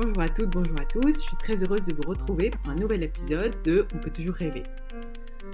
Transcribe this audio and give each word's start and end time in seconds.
Bonjour 0.00 0.20
à 0.20 0.28
toutes, 0.28 0.50
bonjour 0.50 0.80
à 0.80 0.84
tous. 0.84 1.16
Je 1.16 1.22
suis 1.22 1.36
très 1.38 1.64
heureuse 1.64 1.84
de 1.84 1.92
vous 1.92 2.08
retrouver 2.08 2.50
pour 2.50 2.70
un 2.70 2.76
nouvel 2.76 3.02
épisode 3.02 3.60
de 3.64 3.84
On 3.92 3.98
peut 3.98 4.12
toujours 4.12 4.36
rêver. 4.36 4.62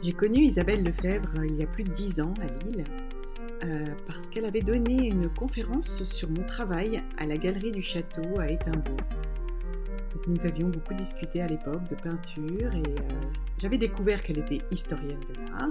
J'ai 0.02 0.12
connu 0.12 0.40
Isabelle 0.40 0.84
Lefebvre 0.84 1.46
il 1.46 1.56
y 1.56 1.62
a 1.62 1.66
plus 1.66 1.82
de 1.82 1.90
dix 1.90 2.20
ans 2.20 2.34
à 2.42 2.66
Lille 2.66 2.84
euh, 3.64 3.86
parce 4.06 4.28
qu'elle 4.28 4.44
avait 4.44 4.60
donné 4.60 5.08
une 5.08 5.30
conférence 5.30 6.04
sur 6.04 6.28
mon 6.28 6.42
travail 6.42 7.02
à 7.16 7.24
la 7.24 7.38
Galerie 7.38 7.72
du 7.72 7.80
Château 7.80 8.38
à 8.38 8.50
Étainbourg. 8.50 8.98
nous 10.26 10.44
avions 10.44 10.68
beaucoup 10.68 10.92
discuté 10.92 11.40
à 11.40 11.46
l'époque 11.46 11.88
de 11.88 11.94
peinture 11.94 12.74
et 12.74 13.00
euh, 13.00 13.30
j'avais 13.56 13.78
découvert 13.78 14.22
qu'elle 14.22 14.40
était 14.40 14.60
historienne 14.70 15.20
de 15.20 15.52
l'art, 15.52 15.70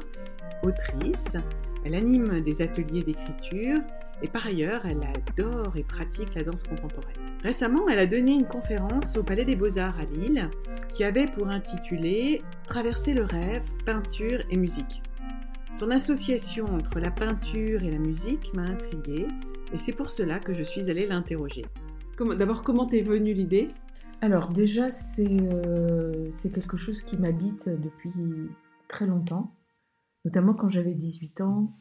autrice, 0.64 1.38
elle 1.86 1.96
anime 1.96 2.42
des 2.42 2.62
ateliers 2.62 3.04
d'écriture 3.04 3.82
et 4.22 4.28
par 4.28 4.46
ailleurs, 4.48 4.86
elle 4.86 5.02
adore 5.04 5.76
et 5.76 5.84
pratique 5.84 6.34
la 6.36 6.44
danse 6.44 6.64
contemporaine. 6.64 7.18
Récemment, 7.44 7.90
elle 7.90 8.00
a 8.00 8.06
donné 8.06 8.32
une 8.32 8.48
conférence 8.48 9.18
au 9.18 9.24
Palais 9.24 9.44
des 9.44 9.56
Beaux-Arts 9.56 10.00
à 10.00 10.06
Lille 10.06 10.50
qui 10.96 11.04
avait 11.04 11.28
pour 11.28 11.48
intitulé 11.48 12.42
Traverser 12.68 13.14
le 13.14 13.26
rêve, 13.26 13.64
peinture 13.86 14.44
et 14.50 14.56
musique. 14.56 15.02
Son 15.74 15.92
association 15.92 16.66
entre 16.66 17.00
la 17.00 17.12
peinture 17.12 17.84
et 17.84 17.92
la 17.92 17.98
musique 17.98 18.54
m'a 18.54 18.64
intriguée 18.64 19.28
et 19.74 19.80
c'est 19.80 19.94
pour 19.94 20.10
cela 20.10 20.40
que 20.40 20.54
je 20.54 20.64
suis 20.64 20.90
allée 20.90 21.08
l'interroger. 21.08 21.66
D'abord, 22.38 22.62
comment 22.64 22.86
t'es 22.86 23.02
venue 23.02 23.34
l'idée? 23.34 23.68
Alors 24.22 24.50
déjà, 24.50 24.88
euh, 25.20 26.28
c'est 26.32 26.54
quelque 26.54 26.78
chose 26.78 27.02
qui 27.02 27.18
m'habite 27.18 27.68
depuis 27.68 28.12
très 28.88 29.06
longtemps, 29.06 29.52
notamment 30.26 30.54
quand 30.54 30.70
j'avais 30.70 30.94
18 30.94 31.42
ans. 31.42 31.74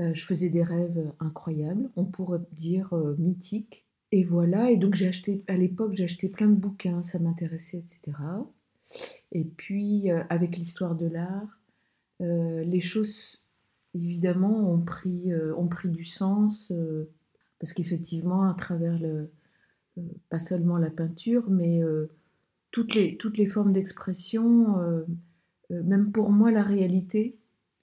Euh, 0.00 0.12
je 0.12 0.24
faisais 0.24 0.50
des 0.50 0.62
rêves 0.62 1.12
incroyables, 1.20 1.88
on 1.96 2.04
pourrait 2.04 2.40
dire 2.52 2.92
euh, 2.94 3.14
mythiques. 3.18 3.84
Et 4.10 4.24
voilà, 4.24 4.70
et 4.70 4.76
donc 4.76 4.94
j'ai 4.94 5.08
acheté, 5.08 5.44
à 5.48 5.56
l'époque, 5.56 5.94
j'ai 5.94 6.04
acheté 6.04 6.28
plein 6.28 6.48
de 6.48 6.54
bouquins, 6.54 7.02
ça 7.02 7.18
m'intéressait, 7.18 7.78
etc. 7.78 8.00
Et 9.32 9.44
puis, 9.44 10.10
euh, 10.10 10.22
avec 10.30 10.56
l'histoire 10.56 10.94
de 10.94 11.06
l'art, 11.06 11.60
les 12.20 12.80
choses, 12.80 13.42
évidemment, 13.92 14.72
ont 14.72 14.80
pris, 14.80 15.34
ont 15.34 15.66
pris 15.66 15.90
du 15.90 16.04
sens, 16.04 16.72
parce 17.58 17.74
qu'effectivement, 17.74 18.48
à 18.48 18.54
travers 18.54 18.98
le, 18.98 19.30
pas 20.30 20.38
seulement 20.38 20.78
la 20.78 20.88
peinture, 20.88 21.50
mais 21.50 21.82
toutes, 22.70 22.94
les, 22.94 23.18
toutes 23.18 23.36
les 23.36 23.46
formes 23.46 23.72
d'expression, 23.72 25.04
même 25.68 26.12
pour 26.12 26.30
moi, 26.30 26.50
la 26.50 26.62
réalité, 26.62 27.36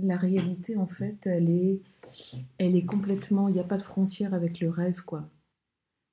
la 0.07 0.17
réalité, 0.17 0.77
en 0.77 0.85
fait, 0.85 1.25
elle 1.25 1.49
est, 1.49 1.81
elle 2.57 2.75
est 2.75 2.85
complètement. 2.85 3.47
Il 3.47 3.53
n'y 3.53 3.59
a 3.59 3.65
pas 3.65 3.77
de 3.77 3.81
frontière 3.81 4.33
avec 4.33 4.59
le 4.59 4.69
rêve, 4.69 5.03
quoi. 5.03 5.29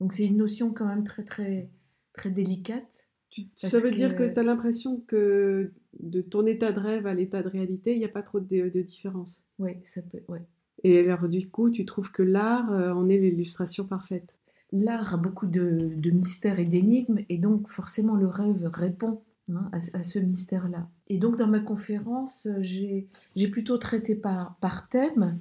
Donc, 0.01 0.13
c'est 0.13 0.27
une 0.27 0.37
notion 0.37 0.73
quand 0.73 0.87
même 0.87 1.05
très, 1.05 1.25
très, 1.25 1.71
très 2.13 2.31
délicate. 2.31 3.09
ça 3.55 3.81
veut 3.81 3.91
dire 3.91 4.15
que 4.15 4.33
tu 4.33 4.39
as 4.39 4.43
l'impression 4.43 5.01
que 5.07 5.73
de 6.01 6.21
ton 6.21 6.47
état 6.47 6.73
de 6.73 6.81
rêve 6.81 7.07
à 7.07 7.15
l'état 7.15 7.43
de 7.43 7.49
réalité, 7.49 7.93
il 7.93 7.99
n'y 7.99 8.05
a 8.05 8.11
pas 8.11 8.23
trop 8.23 8.41
de, 8.41 8.69
de 8.69 8.83
différence. 8.83 9.45
Oui, 9.59 9.73
ça 9.83 10.03
peut. 10.03 10.23
Ouais. 10.29 10.43
Et 10.85 10.99
alors, 10.99 11.29
du 11.29 11.49
coup, 11.49 11.71
tu 11.71 11.85
trouves 11.85 12.11
que 12.11 12.23
l'art 12.23 12.73
euh, 12.73 12.93
en 12.93 13.09
est 13.09 13.19
l'illustration 13.19 13.85
parfaite? 13.85 14.35
L'art 14.71 15.15
a 15.15 15.17
beaucoup 15.17 15.47
de, 15.47 15.91
de 15.97 16.11
mystères 16.11 16.59
et 16.59 16.65
d'énigmes, 16.65 17.21
et 17.29 17.39
donc 17.39 17.69
forcément 17.69 18.15
le 18.15 18.29
rêve 18.29 18.67
répond 18.67 19.23
Hein, 19.51 19.71
à, 19.73 20.03
ce 20.03 20.19
mystère-là. 20.19 20.89
Et 21.09 21.17
donc 21.17 21.37
dans 21.37 21.47
ma 21.47 21.61
conférence, 21.61 22.47
j'ai 22.61 23.09
plutôt 23.51 23.79
traité 23.79 24.15
par, 24.15 24.57
par 24.57 24.89
thème, 24.89 25.39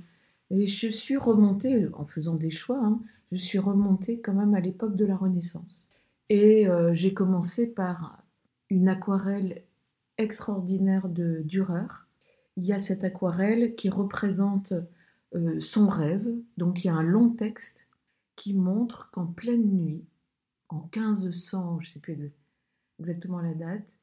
et 0.50 0.66
je 0.66 0.88
suis 0.88 1.18
remontée, 1.18 1.88
en 1.94 2.06
faisant 2.06 2.36
des 2.36 2.50
choix, 2.50 2.80
hein, 2.82 3.02
je 3.34 3.38
suis 3.38 3.60
remontée 3.60 4.22
quand 4.22 4.34
même 4.34 4.56
à 4.56 4.62
l'époque 4.62 4.96
de 4.96 5.06
la 5.06 5.18
Renaissance. 5.18 5.88
Et 6.30 6.70
euh, 6.70 6.94
j'ai 6.94 7.14
commencé 7.14 7.68
par 7.68 8.24
une 8.70 8.88
aquarelle 8.88 9.64
extraordinaire 10.18 11.10
de 11.10 11.42
Dürer. 11.44 12.06
Il 12.56 12.64
y 12.64 12.72
a 12.72 12.80
cette 12.80 13.04
aquarelle 13.04 13.76
qui 13.76 13.90
représente 13.90 14.74
euh, 15.36 15.60
son 15.60 15.88
rêve, 15.88 16.34
donc 16.56 16.84
il 16.84 16.88
y 16.88 16.90
a 16.90 16.96
un 16.96 17.04
long 17.04 17.30
texte 17.30 17.86
qui 18.38 18.54
montre 18.54 19.10
qu'en 19.12 19.26
pleine 19.26 19.68
nuit, 19.68 20.06
en 20.70 20.90
1500, 20.96 21.80
je 21.82 21.90
ne 21.90 21.92
sais 21.92 22.00
plus 22.00 22.32
exactement 23.00 23.42
la 23.42 23.54
date, 23.54 23.97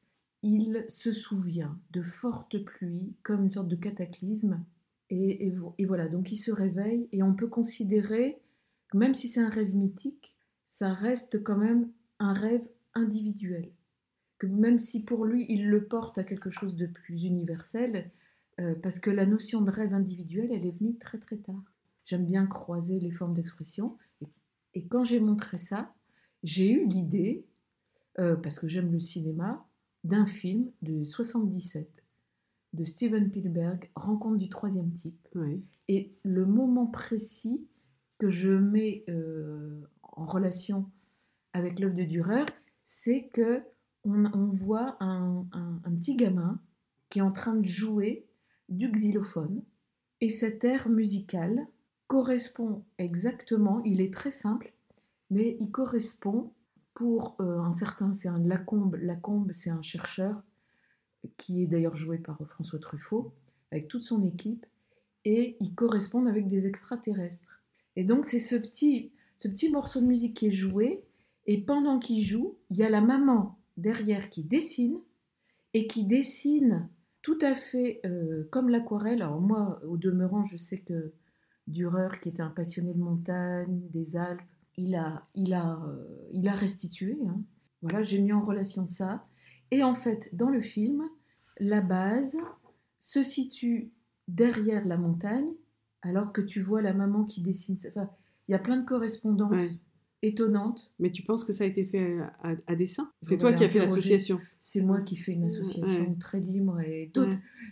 il 0.45 0.85
se 0.89 1.11
souvient 1.11 1.75
de 1.91 2.03
fortes 2.03 2.63
pluies 2.63 3.15
comme 3.23 3.43
une 3.43 3.49
sorte 3.49 3.67
de 3.67 3.75
cataclysme. 3.75 4.63
Et, 5.09 5.51
voilà, 5.85 6.07
donc 6.07 6.31
il 6.31 6.37
se 6.37 6.51
réveille 6.51 7.09
et 7.11 7.23
on 7.23 7.33
peut 7.33 7.47
considérer, 7.47 8.39
même 8.93 9.15
si 9.15 9.27
c'est 9.27 9.39
un 9.39 9.49
rêve 9.49 9.75
mythique, 9.75 10.35
ça 10.67 10.93
reste 10.93 11.43
quand 11.43 11.57
même 11.57 11.89
un 12.19 12.33
rêve 12.33 12.67
individuel. 12.93 13.71
Que 14.37 14.45
même 14.45 14.77
si 14.77 15.03
pour 15.03 15.25
lui 15.25 15.47
il 15.49 15.67
le 15.67 15.85
porte 15.85 16.19
à 16.19 16.23
quelque 16.23 16.51
chose 16.51 16.75
de 16.75 16.85
plus 16.85 17.23
universel, 17.23 18.11
euh, 18.59 18.75
parce 18.75 18.99
que 18.99 19.09
la 19.09 19.25
notion 19.25 19.61
de 19.61 19.71
rêve 19.71 19.95
individuel, 19.95 20.51
elle 20.51 20.65
est 20.65 20.77
venue 20.77 20.95
très 20.95 21.17
très 21.17 21.37
tard. 21.37 21.63
J'aime 22.05 22.25
bien 22.25 22.45
croiser 22.45 22.99
les 22.99 23.11
formes 23.11 23.33
d'expression. 23.33 23.97
Et, 24.75 24.85
quand 24.85 25.05
j'ai 25.05 25.19
montré 25.19 25.57
ça, 25.57 25.93
j'ai 26.43 26.71
eu 26.71 26.85
l'idée, 26.85 27.45
euh, 28.19 28.35
parce 28.35 28.59
que 28.59 28.67
j'aime 28.67 28.91
le 28.91 28.99
cinéma, 28.99 29.65
d'un 30.05 30.25
film 30.25 30.71
de 30.83 31.03
77 31.03 31.89
de 32.73 32.83
Steven 32.83 33.27
Spielberg, 33.27 33.89
Rencontre 33.95 34.37
du 34.37 34.49
troisième 34.49 34.91
type. 34.93 35.27
Et 35.87 36.13
le 36.23 36.45
moment 36.45 36.85
précis 36.85 37.67
que 38.19 38.29
je 38.29 38.51
mets 38.51 39.03
euh, 39.09 39.81
en 40.03 40.25
relation 40.25 40.89
avec 41.53 41.79
l'œuvre 41.79 41.95
de 41.95 42.03
Dürer, 42.03 42.45
c'est 42.83 43.29
que 43.33 43.63
on, 44.03 44.45
voit 44.51 44.97
un, 44.99 45.47
petit 45.97 46.15
gamin 46.15 46.59
qui 47.09 47.17
est 47.17 47.23
en 47.23 47.31
train 47.31 47.55
de 47.55 47.65
jouer 47.65 48.27
du 48.69 48.91
xylophone. 48.91 49.63
Et 50.21 50.29
cet 50.29 50.63
air 50.63 50.87
musical 50.89 51.65
correspond 52.05 52.83
exactement, 52.99 53.81
il 53.83 54.01
est 54.01 54.13
très 54.13 54.29
simple, 54.29 54.73
mais 55.31 55.57
il 55.59 55.71
correspond 55.71 56.51
pour 56.95 57.35
euh, 57.41 57.59
un 57.59 57.71
certain, 57.71 58.13
c'est 58.13 58.29
un 58.29 58.39
Lacombe. 58.39 58.95
Lacombe, 58.95 59.51
c'est 59.53 59.69
un 59.69 59.83
chercheur 59.83 60.41
qui 61.37 61.61
est 61.61 61.67
d'ailleurs 61.67 61.95
joué 61.95 62.17
par 62.17 62.39
François 62.47 62.79
Truffaut, 62.79 63.33
avec 63.71 63.87
toute 63.87 64.03
son 64.03 64.23
équipe, 64.23 64.65
et 65.25 65.57
ils 65.59 65.75
correspondent 65.75 66.27
avec 66.27 66.47
des 66.47 66.67
extraterrestres. 66.67 67.61
Et 67.95 68.03
donc 68.03 68.25
c'est 68.25 68.39
ce 68.39 68.55
petit, 68.55 69.11
ce 69.37 69.47
petit 69.47 69.71
morceau 69.71 69.99
de 69.99 70.05
musique 70.05 70.37
qui 70.37 70.47
est 70.47 70.51
joué, 70.51 71.03
et 71.47 71.61
pendant 71.61 71.99
qu'il 71.99 72.23
joue, 72.23 72.57
il 72.69 72.77
y 72.77 72.83
a 72.83 72.89
la 72.89 73.01
maman 73.01 73.59
derrière 73.77 74.29
qui 74.29 74.43
dessine, 74.43 74.99
et 75.73 75.87
qui 75.87 76.05
dessine 76.05 76.87
tout 77.21 77.37
à 77.41 77.55
fait 77.55 77.99
euh, 78.05 78.47
comme 78.51 78.69
l'aquarelle. 78.69 79.21
Alors 79.21 79.41
moi, 79.41 79.81
au 79.85 79.97
demeurant, 79.97 80.45
je 80.45 80.55
sais 80.55 80.79
que 80.79 81.11
Dürer, 81.67 82.19
qui 82.21 82.29
était 82.29 82.43
un 82.43 82.51
passionné 82.51 82.93
de 82.93 82.99
montagne, 82.99 83.81
des 83.89 84.15
Alpes, 84.15 84.41
il 84.77 84.95
a, 84.95 85.27
il 85.35 85.53
a, 85.53 85.81
euh, 85.85 86.29
il 86.31 86.47
a 86.47 86.53
restitué. 86.53 87.17
Hein. 87.27 87.41
Voilà, 87.81 88.03
j'ai 88.03 88.19
mis 88.19 88.33
en 88.33 88.41
relation 88.41 88.87
ça. 88.87 89.25
Et 89.71 89.83
en 89.83 89.95
fait, 89.95 90.29
dans 90.33 90.49
le 90.49 90.61
film, 90.61 91.03
la 91.59 91.81
base 91.81 92.37
se 92.99 93.23
situe 93.23 93.91
derrière 94.27 94.85
la 94.85 94.97
montagne, 94.97 95.49
alors 96.01 96.33
que 96.33 96.41
tu 96.41 96.61
vois 96.61 96.81
la 96.81 96.93
maman 96.93 97.25
qui 97.25 97.41
dessine. 97.41 97.77
Enfin, 97.87 98.09
il 98.47 98.51
y 98.51 98.55
a 98.55 98.59
plein 98.59 98.77
de 98.77 98.85
correspondances 98.85 99.79
étonnantes. 100.21 100.91
Mais 100.99 101.11
tu 101.11 101.23
penses 101.23 101.43
que 101.43 101.53
ça 101.53 101.63
a 101.63 101.67
été 101.67 101.85
fait 101.85 102.17
à, 102.67 102.75
dessin 102.75 103.11
C'est 103.21 103.37
toi 103.37 103.53
qui 103.53 103.63
as 103.63 103.69
fait 103.69 103.79
l'association 103.79 104.39
C'est 104.59 104.81
moi 104.81 105.01
qui 105.01 105.15
fais 105.15 105.33
une 105.33 105.45
association 105.45 106.15
très 106.19 106.39
libre 106.39 106.79
et 106.81 107.11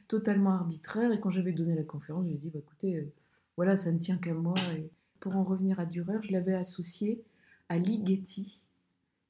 totalement 0.08 0.52
arbitraire. 0.52 1.12
Et 1.12 1.20
quand 1.20 1.30
j'avais 1.30 1.54
donné 1.54 1.76
la 1.76 1.84
conférence, 1.84 2.28
j'ai 2.28 2.38
dit 2.38 2.50
bah, 2.50 2.60
écoutez, 2.60 2.98
euh, 2.98 3.14
voilà, 3.58 3.76
ça 3.76 3.92
ne 3.92 4.00
tient 4.00 4.18
qu'à 4.18 4.34
moi. 4.34 4.56
Et 4.78 4.90
pour 5.24 5.38
en 5.38 5.44
revenir 5.44 5.80
à 5.80 5.86
Dürer, 5.86 6.22
je 6.22 6.34
l'avais 6.34 6.54
associé 6.54 7.24
à 7.70 7.78
Ligeti, 7.78 8.62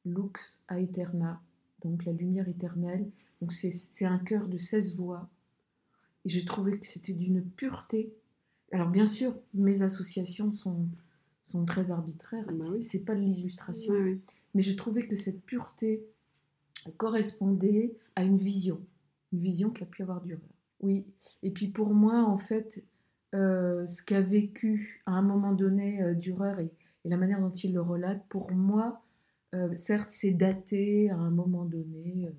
Lux 0.05 0.59
Aeterna, 0.67 1.39
donc 1.83 2.03
la 2.05 2.11
lumière 2.11 2.49
éternelle. 2.49 3.11
Donc 3.39 3.53
c'est 3.53 4.05
un 4.05 4.17
chœur 4.17 4.47
de 4.47 4.57
16 4.57 4.95
voix. 4.95 5.29
Et 6.25 6.29
j'ai 6.29 6.45
trouvé 6.45 6.79
que 6.79 6.85
c'était 6.87 7.13
d'une 7.13 7.43
pureté. 7.43 8.11
Alors 8.71 8.89
bien 8.89 9.05
sûr, 9.05 9.35
mes 9.53 9.83
associations 9.83 10.51
sont, 10.51 10.87
sont 11.43 11.63
très 11.63 11.91
arbitraires, 11.91 12.47
bah 12.51 12.65
c'est 12.81 13.05
pas 13.05 13.13
de 13.13 13.21
l'illustration. 13.21 13.93
Mais 14.55 14.63
j'ai 14.63 14.75
trouvé 14.75 15.07
que 15.07 15.15
cette 15.15 15.43
pureté 15.43 16.03
correspondait 16.97 17.95
à 18.15 18.23
une 18.23 18.37
vision, 18.37 18.81
une 19.31 19.41
vision 19.41 19.69
qu'a 19.69 19.85
pu 19.85 20.01
avoir 20.01 20.21
Dürer. 20.21 20.41
Oui, 20.79 21.05
et 21.43 21.51
puis 21.51 21.67
pour 21.67 21.93
moi, 21.93 22.23
en 22.23 22.39
fait, 22.39 22.83
euh, 23.33 23.85
ce 23.87 24.03
qu'a 24.03 24.21
vécu 24.21 25.01
à 25.05 25.11
un 25.11 25.21
moment 25.21 25.53
donné 25.53 26.01
euh, 26.01 26.13
Dürer 26.13 26.65
et, 26.65 26.71
la 27.09 27.17
manière 27.17 27.41
dont 27.41 27.51
il 27.51 27.73
le 27.73 27.81
relate, 27.81 28.25
pour 28.29 28.51
moi, 28.51 29.03
euh, 29.53 29.75
certes, 29.75 30.09
c'est 30.09 30.31
daté 30.31 31.09
à 31.09 31.17
un 31.17 31.31
moment 31.31 31.65
donné, 31.65 32.31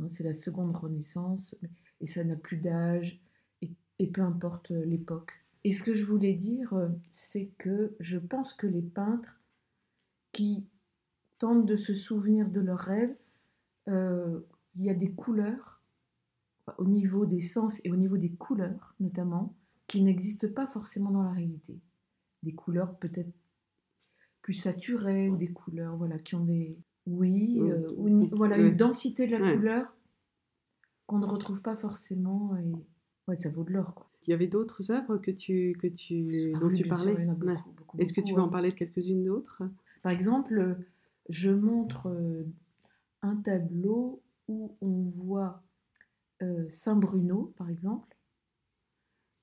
hein, 0.00 0.08
c'est 0.08 0.24
la 0.24 0.32
seconde 0.32 0.76
Renaissance, 0.76 1.54
et 2.00 2.06
ça 2.06 2.24
n'a 2.24 2.34
plus 2.34 2.56
d'âge, 2.56 3.20
et, 4.00 4.06
peu 4.08 4.22
importe 4.22 4.70
l'époque. 4.70 5.32
Et 5.62 5.70
ce 5.70 5.84
que 5.84 5.94
je 5.94 6.04
voulais 6.04 6.34
dire, 6.34 6.74
c'est 7.10 7.50
que 7.58 7.94
je 8.00 8.18
pense 8.18 8.52
que 8.52 8.66
les 8.66 8.82
peintres 8.82 9.38
qui 10.32 10.66
tentent 11.38 11.66
de 11.66 11.76
se 11.76 11.94
souvenir 11.94 12.48
de 12.48 12.60
leurs 12.60 12.78
rêves, 12.80 13.14
euh, 13.88 14.40
il 14.76 14.84
y 14.84 14.90
a 14.90 14.94
des 14.94 15.10
couleurs, 15.10 15.80
au 16.76 16.84
niveau 16.84 17.24
des 17.24 17.40
sens 17.40 17.80
et 17.84 17.90
au 17.90 17.96
niveau 17.96 18.18
des 18.18 18.30
couleurs 18.30 18.94
notamment, 19.00 19.54
qui 19.88 20.02
n'existent 20.02 20.48
pas 20.54 20.66
forcément 20.66 21.10
dans 21.10 21.22
la 21.22 21.32
réalité. 21.32 21.80
Des 22.44 22.54
couleurs 22.54 22.96
peut-être 22.98 23.32
plus 24.42 24.52
saturées 24.52 25.28
ou 25.28 25.36
des 25.36 25.52
couleurs 25.52 25.96
voilà, 25.96 26.18
qui 26.18 26.36
ont 26.36 26.44
des... 26.44 26.78
Oui, 27.06 27.58
euh, 27.60 27.90
une, 28.06 28.28
voilà, 28.28 28.58
une 28.58 28.76
densité 28.76 29.26
de 29.26 29.36
la 29.36 29.54
couleur 29.54 29.96
qu'on 31.06 31.18
ne 31.18 31.26
retrouve 31.26 31.62
pas 31.62 31.74
forcément 31.74 32.54
et 32.58 32.70
ouais, 33.26 33.34
ça 33.34 33.50
vaut 33.50 33.64
de 33.64 33.72
l'or. 33.72 33.94
Quoi. 33.94 34.10
Il 34.26 34.30
y 34.30 34.34
avait 34.34 34.46
d'autres 34.46 34.90
œuvres 34.90 35.16
que 35.16 35.30
tu, 35.30 35.74
que 35.80 35.86
tu, 35.86 36.52
ah 36.54 36.60
dont 36.60 36.70
tu 36.70 36.86
parlais? 36.86 37.16
Est-ce 37.96 38.12
que 38.12 38.20
tu 38.20 38.34
veux 38.34 38.42
en 38.42 38.50
parler 38.50 38.70
de 38.70 38.74
quelques-unes 38.74 39.24
d'autres? 39.24 39.62
Par 40.02 40.12
exemple, 40.12 40.76
je 41.30 41.50
montre 41.50 42.08
euh, 42.08 42.44
un 43.22 43.36
tableau 43.36 44.20
où 44.48 44.76
on 44.82 45.00
voit 45.04 45.62
euh, 46.42 46.66
Saint-Bruno, 46.68 47.54
par 47.56 47.70
exemple. 47.70 48.17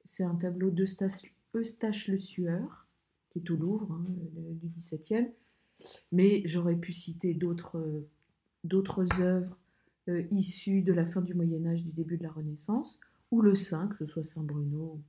C'est 0.05 0.23
un 0.23 0.35
tableau 0.35 0.69
d'Eustache 0.69 2.07
Le 2.07 2.17
Sueur, 2.17 2.87
qui 3.29 3.39
est 3.39 3.51
au 3.51 3.55
Louvre, 3.55 3.91
hein, 3.91 4.05
du 4.61 4.69
XVIIe. 4.69 5.31
Mais 6.13 6.41
j'aurais 6.45 6.77
pu 6.77 6.93
citer 6.93 7.33
d'autres 7.33 8.05
d'autres 8.65 9.21
œuvres 9.21 9.57
euh, 10.09 10.23
issues 10.31 10.81
de 10.81 10.93
la 10.93 11.05
fin 11.05 11.21
du 11.21 11.33
Moyen 11.33 11.65
Âge, 11.65 11.83
du 11.83 11.91
début 11.91 12.17
de 12.17 12.23
la 12.23 12.31
Renaissance, 12.31 12.99
ou 13.31 13.41
le 13.41 13.55
saint, 13.55 13.87
que 13.87 13.97
ce 13.99 14.05
soit 14.05 14.23
Saint 14.23 14.43
Bruno. 14.43 14.99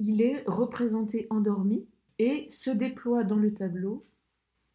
Il 0.00 0.20
est 0.20 0.42
représenté 0.46 1.26
endormi 1.30 1.86
et 2.18 2.46
se 2.48 2.70
déploie 2.70 3.24
dans 3.24 3.36
le 3.36 3.54
tableau 3.54 4.04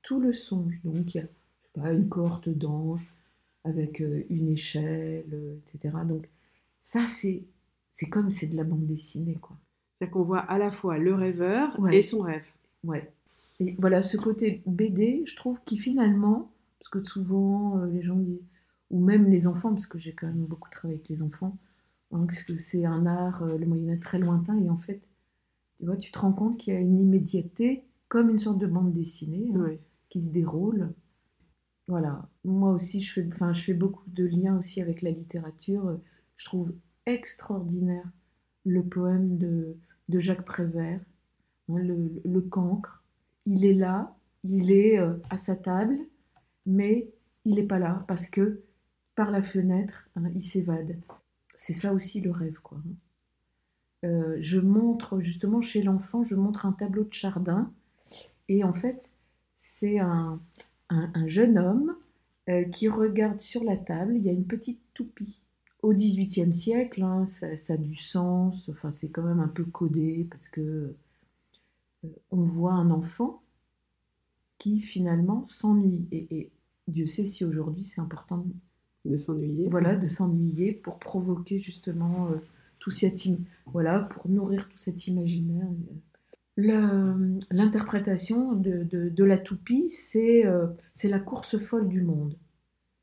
tout 0.02 0.20
le 0.20 0.34
songe. 0.34 0.80
Donc 0.84 1.16
il 1.16 1.18
y 1.18 1.22
a 1.22 1.28
pas, 1.74 1.92
une 1.92 2.10
cohorte 2.10 2.50
d'anges 2.50 3.14
avec 3.64 4.02
euh, 4.02 4.24
une 4.30 4.50
échelle, 4.50 5.30
euh, 5.34 5.58
etc. 5.58 5.96
Donc 6.06 6.28
ça 6.80 7.06
c'est 7.08 7.44
c'est 7.98 8.10
comme 8.10 8.30
c'est 8.32 8.48
de 8.48 8.56
la 8.56 8.64
bande 8.64 8.84
dessinée 8.84 9.38
quoi. 9.42 9.58
C'est-à-dire 9.98 10.14
qu'on 10.14 10.24
voit 10.24 10.40
à 10.40 10.58
la 10.58 10.72
fois 10.72 10.98
le 10.98 11.14
rêveur 11.16 11.76
et 11.92 12.02
son 12.02 12.22
rêve. 12.22 12.46
Ouais. 12.84 13.12
Et 13.60 13.76
voilà 13.80 14.02
ce 14.02 14.18
côté 14.18 14.62
BD, 14.68 15.24
je 15.26 15.36
trouve 15.36 15.60
qui 15.66 15.78
finalement, 15.78 16.52
parce 16.80 16.90
que 16.90 17.04
souvent 17.04 17.80
euh, 17.80 17.88
les 17.88 18.04
gens 18.04 18.18
disent, 18.18 18.44
ou 18.92 19.04
même 19.04 19.26
les 19.30 19.48
enfants, 19.48 19.72
parce 19.72 19.88
que 19.88 19.98
j'ai 19.98 20.14
quand 20.14 20.28
même 20.28 20.46
beaucoup 20.46 20.70
travaillé 20.70 21.00
avec 21.00 21.10
les 21.10 21.24
enfants, 21.24 21.58
hein, 22.12 22.28
que 22.28 22.58
c'est 22.60 22.86
un 22.86 23.06
art, 23.08 23.44
le 23.44 23.66
Moyen 23.66 23.94
Âge 23.94 24.00
très 24.00 24.20
lointain, 24.20 24.58
et 24.60 24.70
en 24.70 24.78
fait, 24.78 25.02
tu 25.80 25.86
vois, 25.86 25.98
tu 25.98 26.12
te 26.12 26.20
rends 26.20 26.32
compte 26.32 26.58
qu'il 26.58 26.74
y 26.74 26.78
a 26.78 26.80
une 26.80 26.98
immédiateté, 26.98 27.84
comme 28.08 28.30
une 28.30 28.40
sorte 28.40 28.60
de 28.60 28.68
bande 28.68 28.94
dessinée. 28.94 29.52
Hein 29.56 29.72
qui 30.10 30.22
se 30.22 30.32
déroule. 30.32 30.94
Voilà, 31.88 32.30
moi 32.44 32.72
aussi, 32.72 33.02
je 33.02 33.14
fais, 33.14 33.28
enfin, 33.34 33.54
je 33.54 33.62
fais 33.62 33.74
beaucoup 33.74 34.10
de 34.10 34.26
liens 34.26 34.58
aussi 34.58 34.82
avec 34.82 35.02
la 35.02 35.12
littérature. 35.12 36.00
Je 36.36 36.46
trouve 36.46 36.74
extraordinaire 37.08 38.08
le 38.66 38.84
poème 38.84 39.38
de, 39.38 39.76
de 40.10 40.20
Jacques 40.20 40.46
Prévert, 40.46 41.00
hein, 41.70 41.80
le, 41.80 42.22
le, 42.24 42.42
cancre. 42.42 43.04
Il 43.46 43.66
est 43.66 43.74
là, 43.74 44.16
il 44.44 44.72
est 44.72 45.00
euh, 45.00 45.16
à 45.30 45.38
sa 45.38 45.56
table, 45.56 45.98
mais 46.66 47.10
il 47.46 47.56
n'est 47.56 47.64
pas 47.64 47.80
là 47.80 48.06
parce 48.08 48.28
que 48.28 48.62
par 49.16 49.32
la 49.32 49.42
fenêtre, 49.42 50.08
hein, 50.16 50.30
il 50.36 50.42
s'évade. 50.42 51.00
C'est 51.56 51.74
ça 51.74 51.94
aussi 51.94 52.22
le 52.22 52.32
rêve, 52.32 52.60
quoi. 52.62 52.78
Hein. 52.78 52.96
Euh, 54.06 54.38
je 54.40 54.60
montre 54.60 55.20
justement 55.22 55.62
chez 55.62 55.82
l'enfant, 55.82 56.24
je 56.24 56.36
montre 56.36 56.66
un 56.66 56.72
tableau 56.72 57.04
de 57.04 57.14
Chardin, 57.14 57.74
et 58.48 58.64
en 58.64 58.74
fait, 58.74 59.14
c'est 59.56 60.00
un, 60.00 60.40
jeune 61.26 61.58
homme 61.58 61.96
euh, 62.48 62.64
qui 62.66 62.88
regarde 62.88 63.40
sur 63.40 63.64
la 63.64 63.76
table, 63.76 64.16
il 64.16 64.24
y 64.24 64.30
a 64.30 64.34
une 64.34 64.46
petite 64.46 64.82
toupie. 64.94 65.42
Au 65.84 65.94
XVIIIe 65.94 66.52
siècle, 66.52 67.04
hein, 67.04 67.26
ça, 67.26 67.74
a 67.74 67.78
du 67.78 67.96
sens, 67.96 68.68
enfin, 68.70 68.92
c'est 68.92 69.10
quand 69.10 69.24
même 69.24 69.40
un 69.40 69.48
peu 69.48 69.64
codé 69.64 70.28
parce 70.30 70.50
que 70.50 70.96
euh, 72.04 72.08
on 72.32 72.44
voit 72.44 72.74
un 72.74 72.90
enfant 72.90 73.42
qui 74.58 74.82
finalement 74.82 75.46
s'ennuie. 75.46 76.08
Et, 76.12 76.50
Dieu 76.88 77.06
sait 77.06 77.26
si 77.26 77.44
aujourd'hui 77.44 77.84
c'est 77.84 78.00
important 78.00 78.46
de 79.04 79.18
s'ennuyer. 79.18 79.68
Voilà, 79.68 79.96
de 79.96 80.08
s'ennuyer 80.08 80.72
pour 80.72 81.00
provoquer 81.00 81.60
justement 81.60 82.30
euh, 82.32 82.38
tout 82.80 82.92
cet, 82.92 83.28
voilà, 83.66 84.00
pour 84.00 84.30
nourrir 84.30 84.70
tout 84.70 84.78
cet 84.78 85.08
imaginaire 85.08 85.68
l'interprétation 86.58 88.54
de, 88.54 89.24
la 89.24 89.38
toupie, 89.38 89.94
euh, 90.16 90.68
c'est 90.94 91.10
la 91.10 91.20
course 91.20 91.58
folle 91.58 91.88
du 91.88 92.02
monde. 92.02 92.36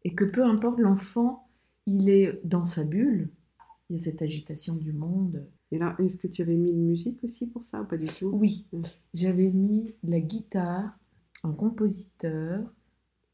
Et 0.03 0.15
que 0.15 0.25
peu 0.25 0.45
importe 0.45 0.79
l'enfant, 0.79 1.44
il 1.87 2.09
est 2.09 2.41
dans 2.45 2.67
sa 2.67 2.85
bulle, 2.85 3.29
il 3.89 3.97
y 3.97 4.01
a 4.01 4.03
cette 4.03 4.23
agitation 4.23 4.75
du 4.75 4.93
monde. 4.93 5.47
Et 5.71 5.79
là, 5.79 5.97
est-ce 5.99 6.19
que 6.19 6.29
tu 6.29 6.43
avais 6.43 6.57
mis 6.57 6.71
une 6.71 6.87
musique 6.87 7.23
aussi 7.25 7.47
pour 7.47 7.65
ça 7.65 7.83
ou 7.83 7.85
pas 7.85 7.97
du 7.97 8.07
tout? 8.07 8.31
Oui, 8.33 8.67
j'avais 9.13 9.51
mis 9.51 9.95
la 10.03 10.21
guitare, 10.21 10.99
un 11.43 11.53
compositeur 11.53 12.63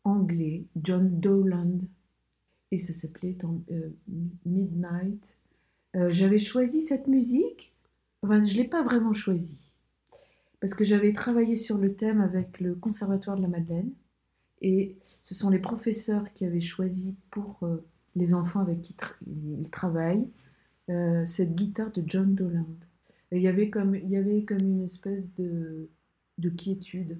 anglais, 0.04 0.64
John 0.82 1.20
Dowland, 1.20 1.80
et 2.70 2.78
ça 2.78 2.92
s'appelait 2.92 3.36
euh, 3.70 3.90
Midnight. 4.46 5.36
Euh, 5.96 6.10
j'avais 6.10 6.38
choisi 6.38 6.82
cette 6.82 7.08
musique, 7.08 7.74
enfin 8.22 8.44
je 8.44 8.54
ne 8.54 8.58
l'ai 8.58 8.68
pas 8.68 8.82
vraiment 8.82 9.12
choisie. 9.12 9.70
Parce 10.60 10.74
que 10.74 10.84
j'avais 10.84 11.12
travaillé 11.12 11.54
sur 11.54 11.78
le 11.78 11.94
thème 11.94 12.20
avec 12.20 12.60
le 12.60 12.74
Conservatoire 12.74 13.36
de 13.36 13.42
la 13.42 13.48
Madeleine, 13.48 13.92
et 14.62 14.96
ce 15.22 15.34
sont 15.34 15.50
les 15.50 15.58
professeurs 15.58 16.32
qui 16.32 16.44
avaient 16.44 16.60
choisi 16.60 17.14
pour 17.30 17.58
euh, 17.62 17.84
les 18.16 18.34
enfants 18.34 18.60
avec 18.60 18.82
qui 18.82 18.94
ils 19.26 19.70
travaillent 19.70 20.26
euh, 20.90 21.24
cette 21.26 21.54
guitare 21.54 21.92
de 21.92 22.02
John 22.06 22.34
Doland. 22.34 22.66
il 23.32 23.40
y 23.40 23.48
avait 23.48 23.70
comme, 23.70 23.94
il 23.94 24.10
y 24.10 24.16
avait 24.16 24.42
comme 24.42 24.60
une 24.60 24.82
espèce 24.82 25.32
de, 25.34 25.88
de 26.38 26.48
quiétude. 26.48 27.18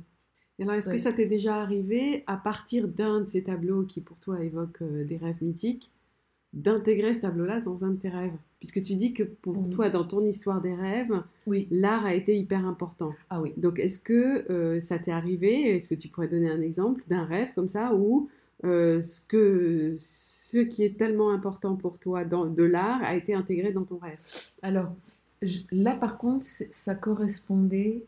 Et 0.59 0.65
alors, 0.65 0.75
est-ce 0.75 0.91
que 0.91 0.99
ça 0.99 1.13
t'est 1.13 1.27
déjà 1.27 1.57
arrivé, 1.57 2.23
à 2.27 2.37
partir 2.37 2.87
d'un 2.87 3.21
de 3.21 3.25
ces 3.27 3.45
tableaux 3.45 3.85
qui 3.85 4.01
pour 4.01 4.19
toi 4.19 4.43
évoquent 4.43 4.83
euh, 4.83 5.05
des 5.05 5.17
rêves 5.17 5.41
mythiques, 5.41 5.91
d'intégrer 6.53 7.15
ce 7.15 7.23
tableau-là 7.23 7.61
dans 7.61 7.85
un 7.85 7.91
de 7.91 7.97
tes 7.97 8.11
rêves? 8.11 8.37
Puisque 8.59 8.83
tu 8.83 8.95
dis 8.95 9.15
que 9.15 9.23
pour 9.23 9.71
toi, 9.71 9.89
dans 9.89 10.05
ton 10.05 10.23
histoire 10.27 10.61
des 10.61 10.75
rêves, 10.75 11.23
oui. 11.47 11.67
l'art 11.71 12.05
a 12.05 12.15
été 12.15 12.37
hyper 12.37 12.67
important. 12.67 13.15
Ah 13.31 13.41
oui. 13.41 13.55
Donc, 13.57 13.79
est-ce 13.79 14.01
que 14.01 14.51
euh, 14.51 14.81
ça 14.81 14.99
t'est 14.99 15.13
arrivé? 15.13 15.77
Est-ce 15.77 15.89
que 15.89 15.95
tu 15.95 16.09
pourrais 16.09 16.29
donner 16.29 16.51
un 16.51 16.61
exemple 16.61 17.05
d'un 17.09 17.25
rêve 17.25 17.49
comme 17.55 17.69
ça 17.69 17.95
où 17.95 18.29
euh, 18.65 19.01
ce, 19.01 19.21
que, 19.21 19.95
ce 19.97 20.59
qui 20.59 20.85
est 20.85 20.99
tellement 20.99 21.31
important 21.31 21.77
pour 21.77 21.99
toi 21.99 22.25
dans, 22.25 22.47
de 22.47 22.63
l'art 22.63 23.03
a 23.03 23.15
été 23.17 23.35
intégré 23.35 23.73
dans 23.73 23.85
ton 23.85 23.99
rêve 23.99 24.21
Alors, 24.63 24.93
là, 25.71 25.95
par 25.95 26.19
contre, 26.19 26.45
ça 26.45 26.95
correspondait 26.95 28.05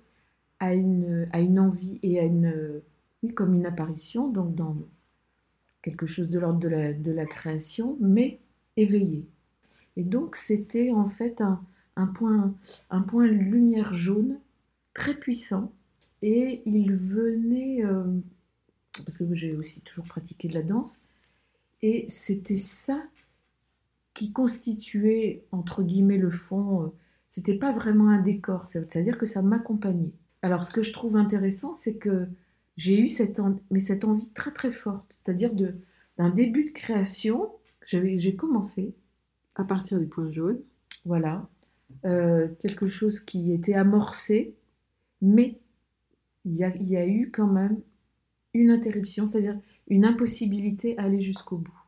à 0.60 0.74
une, 0.74 1.28
à 1.32 1.40
une 1.40 1.58
envie 1.58 1.98
et 2.02 2.20
à 2.20 2.24
une. 2.24 2.82
Oui, 3.22 3.32
comme 3.34 3.54
une 3.54 3.66
apparition, 3.66 4.28
donc 4.28 4.54
dans 4.56 4.76
quelque 5.80 6.06
chose 6.06 6.28
de 6.28 6.38
l'ordre 6.38 6.58
de 6.58 6.68
la, 6.68 6.92
de 6.92 7.12
la 7.12 7.24
création, 7.24 7.96
mais 8.00 8.40
éveillé. 8.76 9.26
Et 9.96 10.04
donc 10.04 10.36
c'était 10.36 10.90
en 10.90 11.08
fait 11.08 11.42
un, 11.96 12.06
point, 12.06 12.54
un 12.90 13.02
point 13.02 13.26
lumière 13.26 13.92
jaune 13.92 14.38
très 14.94 15.14
puissant. 15.14 15.72
Et 16.22 16.62
il 16.66 16.94
venait, 16.94 17.84
euh, 17.84 18.04
parce 18.98 19.18
que 19.18 19.34
j'ai 19.34 19.56
aussi 19.56 19.80
toujours 19.80 20.06
pratiqué 20.06 20.48
de 20.48 20.54
la 20.54 20.62
danse, 20.62 21.00
et 21.82 22.06
c'était 22.08 22.56
ça 22.56 23.02
qui 24.14 24.32
constituait, 24.32 25.44
entre 25.52 25.82
guillemets, 25.82 26.18
le 26.18 26.30
fond. 26.30 26.84
Euh, 26.84 26.88
c'était 27.28 27.56
pas 27.56 27.72
vraiment 27.72 28.08
un 28.10 28.20
décor, 28.20 28.66
c'est-à-dire 28.66 29.18
que 29.18 29.26
ça 29.26 29.42
m'accompagnait. 29.42 30.12
Alors 30.42 30.64
ce 30.64 30.70
que 30.70 30.82
je 30.82 30.92
trouve 30.92 31.16
intéressant, 31.16 31.72
c'est 31.72 31.96
que 31.96 32.28
j'ai 32.76 33.00
eu 33.00 33.08
cette, 33.08 33.40
mais 33.70 33.78
cette 33.78 34.04
envie 34.04 34.28
très 34.30 34.50
très 34.52 34.70
forte, 34.70 35.18
c'est-à-dire 35.24 35.52
d'un 36.18 36.30
début 36.30 36.64
de 36.64 36.70
création, 36.72 37.50
j'ai 37.86 38.36
commencé. 38.36 38.94
À 39.54 39.64
partir 39.64 39.98
du 39.98 40.06
point 40.06 40.30
jaune. 40.32 40.60
Voilà. 41.04 41.46
Euh, 42.06 42.48
quelque 42.60 42.86
chose 42.86 43.20
qui 43.20 43.52
était 43.52 43.74
amorcé, 43.74 44.54
mais 45.20 45.58
il 46.46 46.56
y, 46.56 46.64
a, 46.64 46.74
y 46.76 46.96
a 46.96 47.06
eu 47.06 47.30
quand 47.30 47.46
même 47.46 47.78
une 48.54 48.70
interruption, 48.70 49.26
c'est-à-dire 49.26 49.58
une 49.88 50.04
impossibilité 50.04 50.98
à 50.98 51.04
aller 51.04 51.20
jusqu'au 51.20 51.58
bout. 51.58 51.80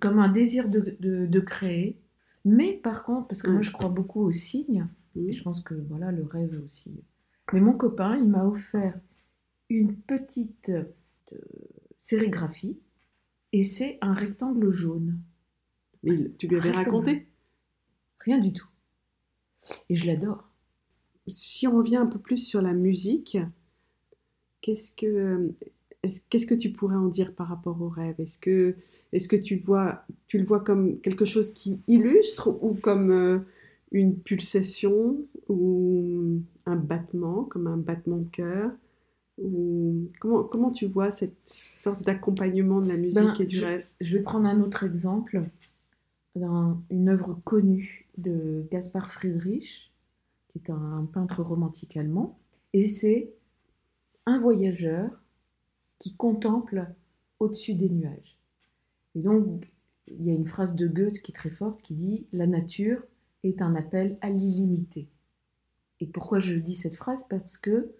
comme 0.00 0.18
un 0.18 0.28
désir 0.28 0.68
de, 0.68 0.96
de, 1.00 1.40
créer, 1.40 1.98
mais 2.44 2.72
par 2.72 3.04
contre, 3.04 3.28
parce 3.28 3.42
que 3.42 3.50
moi 3.50 3.60
je 3.60 3.70
crois 3.70 3.88
beaucoup 3.88 4.22
aux 4.22 4.32
signes, 4.32 4.86
et 5.16 5.32
je 5.32 5.42
pense 5.42 5.60
que 5.60 5.74
voilà, 5.74 6.12
le 6.12 6.24
rêve 6.24 6.60
aussi. 6.64 6.90
Mais 7.52 7.60
mon 7.60 7.74
copain, 7.74 8.16
il 8.16 8.28
m'a 8.28 8.44
offert 8.44 8.98
une 9.68 9.94
petite 9.94 10.70
euh, 10.70 11.38
sérigraphie 11.98 12.78
et 13.52 13.62
c'est 13.62 13.98
un 14.00 14.12
rectangle 14.12 14.72
jaune. 14.72 15.18
Mais 16.02 16.30
tu 16.38 16.48
lui 16.48 16.56
avais 16.56 16.70
raconté? 16.70 17.26
Rien 18.18 18.38
du 18.38 18.52
tout. 18.52 18.68
Et 19.88 19.94
je 19.94 20.06
l'adore. 20.06 20.50
Si 21.28 21.66
on 21.66 21.76
revient 21.76 21.96
un 21.96 22.06
peu 22.06 22.18
plus 22.18 22.36
sur 22.36 22.60
la 22.60 22.72
musique, 22.72 23.38
qu'est-ce 24.64 24.92
que 24.92 25.52
qu'est-ce 26.30 26.46
que 26.46 26.54
tu 26.54 26.70
pourrais 26.70 26.96
en 26.96 27.08
dire 27.08 27.34
par 27.34 27.48
rapport 27.48 27.80
au 27.80 27.88
rêve? 27.88 28.14
Est-ce 28.18 28.38
que, 28.38 28.74
est 29.12 29.28
que 29.28 29.36
tu, 29.36 29.56
vois, 29.56 30.04
tu 30.26 30.38
le 30.38 30.44
vois 30.44 30.60
comme 30.60 31.00
quelque 31.00 31.24
chose 31.24 31.52
qui 31.52 31.80
illustre 31.86 32.48
ou 32.62 32.74
comme 32.74 33.10
euh, 33.10 33.38
une 33.92 34.16
pulsation 34.16 35.18
ou 35.48 36.40
un 36.66 36.76
battement, 36.76 37.44
comme 37.44 37.66
un 37.66 37.76
battement 37.76 38.18
de 38.18 38.28
cœur? 38.30 38.70
Ou... 39.38 40.08
comment, 40.20 40.44
comment 40.44 40.70
tu 40.70 40.86
vois 40.86 41.10
cette 41.10 41.36
sorte 41.46 42.02
d'accompagnement 42.02 42.80
de 42.80 42.88
la 42.88 42.96
musique 42.96 43.22
ben, 43.22 43.36
et 43.40 43.46
du 43.46 43.64
rêve? 43.64 43.84
Je 44.00 44.16
vais 44.16 44.22
prendre 44.22 44.46
un 44.46 44.60
autre 44.60 44.84
exemple 44.84 45.42
dans 46.36 46.80
une 46.90 47.08
œuvre 47.08 47.38
connue 47.44 48.06
de 48.18 48.64
Gaspard 48.70 49.12
Friedrich, 49.12 49.92
qui 50.48 50.58
est 50.58 50.70
un 50.70 51.08
peintre 51.12 51.42
romantique 51.42 51.96
allemand, 51.96 52.38
et 52.72 52.86
c'est 52.86 53.32
un 54.26 54.38
voyageur 54.38 55.10
qui 55.98 56.16
contemple 56.16 56.86
au-dessus 57.40 57.74
des 57.74 57.88
nuages. 57.88 58.38
Et 59.14 59.22
donc, 59.22 59.72
il 60.06 60.24
y 60.24 60.30
a 60.30 60.34
une 60.34 60.46
phrase 60.46 60.74
de 60.74 60.86
Goethe 60.86 61.22
qui 61.22 61.32
est 61.32 61.34
très 61.34 61.50
forte 61.50 61.82
qui 61.82 61.94
dit 61.94 62.26
La 62.32 62.46
nature 62.46 63.02
est 63.42 63.62
un 63.62 63.74
appel 63.74 64.18
à 64.20 64.30
l'illimité. 64.30 65.08
Et 66.00 66.06
pourquoi 66.06 66.38
je 66.38 66.56
dis 66.56 66.74
cette 66.74 66.96
phrase? 66.96 67.26
Parce 67.28 67.56
que 67.56 67.92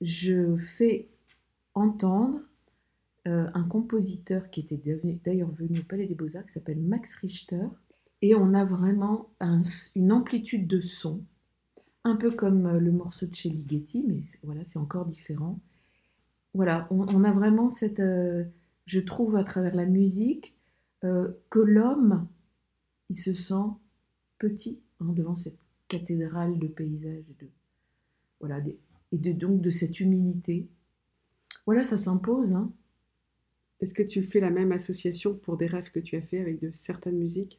je 0.00 0.56
fais 0.56 1.08
entendre 1.74 2.40
euh, 3.28 3.48
un 3.52 3.64
compositeur 3.64 4.50
qui 4.50 4.60
était 4.60 4.80
d'ailleurs 5.24 5.50
venu 5.50 5.80
au 5.80 5.84
Palais 5.84 6.06
des 6.06 6.14
Beaux-Arts 6.14 6.46
qui 6.46 6.52
s'appelle 6.52 6.80
Max 6.80 7.14
Richter. 7.16 7.66
Et 8.22 8.34
on 8.34 8.54
a 8.54 8.64
vraiment 8.64 9.30
une 9.94 10.12
amplitude 10.12 10.66
de 10.66 10.80
son, 10.80 11.22
un 12.04 12.16
peu 12.16 12.30
comme 12.30 12.66
euh, 12.66 12.80
le 12.80 12.92
morceau 12.92 13.26
de 13.26 13.34
chez 13.34 13.50
Ligeti, 13.50 14.04
mais 14.06 14.22
voilà, 14.42 14.64
c'est 14.64 14.78
encore 14.78 15.06
différent. 15.06 15.58
Voilà, 16.54 16.88
on, 16.90 17.22
a 17.24 17.30
vraiment 17.30 17.70
cette, 17.70 18.00
euh, 18.00 18.44
je 18.86 19.00
trouve 19.00 19.36
à 19.36 19.44
travers 19.44 19.74
la 19.74 19.86
musique, 19.86 20.54
que 21.02 21.58
l'homme, 21.60 22.28
il 23.08 23.16
se 23.16 23.32
sent 23.32 23.70
petit 24.38 24.78
hein, 25.00 25.12
devant 25.14 25.34
cette 25.34 25.56
cathédrale 25.88 26.58
de 26.58 26.66
paysages, 26.66 27.24
de, 27.40 27.46
voilà, 28.38 28.60
et 29.12 29.18
de, 29.18 29.32
donc 29.32 29.60
de 29.60 29.70
cette 29.70 30.00
humilité. 30.00 30.66
Voilà, 31.66 31.84
ça 31.84 31.96
s'impose. 31.96 32.52
Hein. 32.52 32.72
Est-ce 33.80 33.94
que 33.94 34.02
tu 34.02 34.22
fais 34.22 34.40
la 34.40 34.50
même 34.50 34.72
association 34.72 35.34
pour 35.34 35.56
des 35.56 35.66
rêves 35.66 35.90
que 35.90 36.00
tu 36.00 36.16
as 36.16 36.22
fait 36.22 36.40
avec 36.40 36.60
de 36.60 36.70
certaines 36.74 37.18
musiques? 37.18 37.58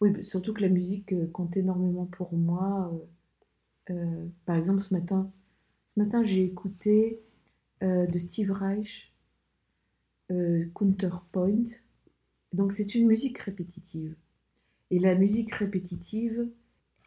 Oui, 0.00 0.24
surtout 0.24 0.54
que 0.54 0.62
la 0.62 0.68
musique 0.68 1.12
euh, 1.12 1.26
compte 1.26 1.56
énormément 1.56 2.06
pour 2.06 2.32
moi. 2.32 2.92
Euh, 3.90 3.94
euh, 3.94 4.26
par 4.46 4.56
exemple, 4.56 4.80
ce 4.80 4.94
matin, 4.94 5.30
ce 5.94 6.00
matin 6.00 6.24
j'ai 6.24 6.44
écouté 6.44 7.20
de 7.82 8.18
Steve 8.18 8.52
Reich 8.52 9.10
Counterpoint. 10.74 11.64
Donc 12.52 12.72
c'est 12.72 12.94
une 12.94 13.06
musique 13.06 13.38
répétitive. 13.38 14.14
Et 14.90 14.98
la 14.98 15.14
musique 15.14 15.54
répétitive, 15.54 16.46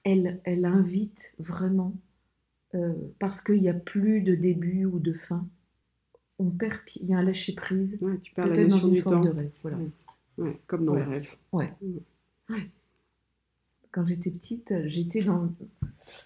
elle, 0.04 0.42
elle 0.46 0.66
invite 0.66 1.32
vraiment, 1.38 1.94
parce 3.20 3.40
qu'il 3.42 3.62
n'y 3.62 3.70
a 3.70 3.76
plus 3.76 4.22
de 4.22 4.34
début 4.34 4.86
ou 4.86 4.98
de 4.98 5.14
fin 5.14 5.48
on 6.40 6.50
perd, 6.50 6.80
il 6.96 7.10
y 7.10 7.14
a 7.14 7.18
un 7.18 7.24
lâcher 7.24 7.54
prise. 7.54 8.00
tu 8.22 8.34
perds 8.34 8.48
la 8.48 8.64
notion 8.64 8.88
du 8.88 9.04
temps. 9.04 9.20
De 9.20 9.30
rêve, 9.30 9.52
voilà. 9.62 9.78
comme 10.68 10.84
dans 10.84 10.96
les 10.96 11.04
rêves. 11.04 11.30
Ouais. 11.52 11.72
Quand 13.94 14.08
j'étais 14.08 14.32
petite, 14.32 14.74
j'étais 14.88 15.22
dans, 15.22 15.52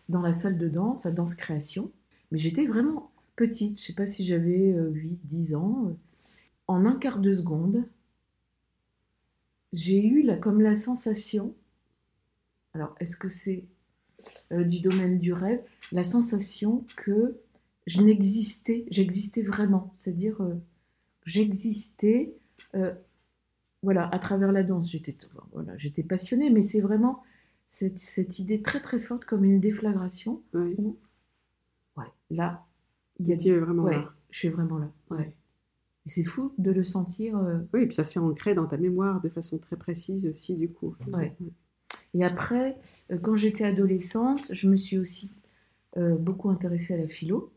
dans 0.08 0.22
la 0.22 0.32
salle 0.32 0.58
de 0.58 0.70
danse, 0.70 1.06
à 1.06 1.12
danse 1.12 1.36
création, 1.36 1.92
mais 2.32 2.38
j'étais 2.38 2.66
vraiment 2.66 3.12
petite. 3.36 3.78
Je 3.78 3.86
sais 3.86 3.94
pas 3.94 4.06
si 4.06 4.26
j'avais 4.26 4.74
8, 4.74 4.76
euh, 4.78 5.18
10 5.26 5.56
ans. 5.56 5.94
En 6.68 6.86
un 6.86 6.96
quart 6.96 7.20
de 7.20 7.34
seconde, 7.34 7.84
j'ai 9.74 10.02
eu 10.02 10.22
la, 10.24 10.38
comme 10.38 10.62
la 10.62 10.76
sensation. 10.76 11.54
Alors, 12.74 12.96
est-ce 13.02 13.18
que 13.18 13.28
c'est 13.28 13.66
euh, 14.54 14.64
du 14.64 14.80
domaine 14.80 15.20
du 15.20 15.34
rêve 15.34 15.62
La 15.92 16.06
sensation 16.06 16.86
que 16.96 17.38
je 17.86 18.02
n'existais, 18.02 18.86
j'existais 18.92 19.42
vraiment. 19.42 19.94
C'est-à-dire, 19.98 20.42
euh, 20.42 20.56
j'existais, 21.26 22.34
voilà, 23.84 24.08
à 24.08 24.20
travers 24.20 24.54
la 24.54 24.64
danse. 24.64 24.90
J'étais, 24.90 25.18
voilà, 25.52 25.78
j'étais 25.78 26.04
passionnée, 26.04 26.50
mais 26.50 26.62
c'est 26.62 26.82
vraiment 26.82 27.24
cette, 27.68 28.00
cette, 28.00 28.40
idée 28.40 28.62
très 28.62 28.80
très 28.80 29.00
forte 29.00 29.26
comme 29.26 29.44
une 29.44 29.60
déflagration. 29.60 30.42
Oui. 30.54 30.76
ouais, 31.98 32.06
là, 32.32 32.66
il 33.20 33.28
y 33.28 33.52
a 33.52 33.60
vraiment 33.60 33.84
ouais, 33.84 34.02
Je 34.32 34.40
suis 34.40 34.50
vraiment 34.50 34.78
là. 34.78 34.90
Ouais. 35.12 35.34
Et 36.06 36.10
c'est 36.10 36.24
fou 36.24 36.54
de 36.58 36.72
le 36.72 36.84
sentir. 36.84 37.38
Euh, 37.38 37.60
oui, 37.74 37.84
et 37.84 37.86
puis 37.86 37.96
ça 37.96 38.04
s'est 38.04 38.20
ancré 38.20 38.56
dans 38.56 38.66
ta 38.66 38.78
mémoire 38.78 39.22
de 39.22 39.30
façon 39.30 39.58
très 39.58 39.76
précise 39.76 40.26
aussi, 40.26 40.56
du 40.56 40.70
coup. 40.70 40.96
Ouais. 41.12 41.36
Et 42.14 42.24
après, 42.24 42.80
quand 43.22 43.36
j'étais 43.36 43.66
adolescente, 43.66 44.42
je 44.50 44.70
me 44.70 44.76
suis 44.76 44.98
aussi 44.98 45.30
beaucoup 45.96 46.50
intéressée 46.50 46.94
à 46.94 46.98
la 46.98 47.08
philo. 47.08 47.52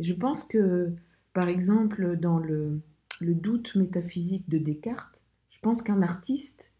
Je 0.00 0.12
pense 0.12 0.44
que, 0.44 0.92
par 1.32 1.48
exemple, 1.48 2.16
dans 2.16 2.38
le, 2.38 2.80
doute 3.20 3.74
métaphysique 3.76 4.48
de 4.48 4.58
Descartes, 4.58 5.18
je 5.50 5.58
pense 5.60 5.82
qu'un 5.82 6.02
artiste, 6.02 6.70